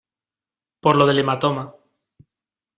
[0.81, 1.75] por lo del hematoma.